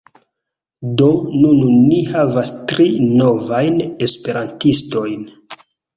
Do 1.01 1.09
nun 1.41 1.59
ni 1.91 1.99
havas 2.13 2.53
tri 2.71 2.87
novajn 3.21 3.77
esperantistojn. 4.07 5.23